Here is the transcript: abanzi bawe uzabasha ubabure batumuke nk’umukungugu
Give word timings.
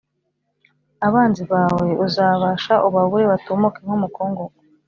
abanzi 1.07 1.43
bawe 1.53 1.87
uzabasha 2.05 2.73
ubabure 2.87 3.25
batumuke 3.31 3.79
nk’umukungugu 3.85 4.57